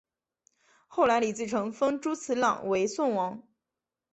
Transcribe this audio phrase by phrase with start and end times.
[0.87, 3.43] 后来李自成封朱慈烺为宋王。